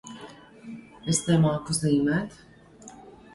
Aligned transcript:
Es 1.13 1.19
nemāku 1.27 1.77
zīmēt. 1.81 2.41